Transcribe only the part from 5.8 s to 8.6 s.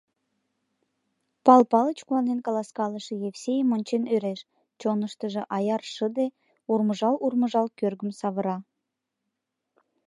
шыде, урмыжал-урмыжал, кӧргым савыра.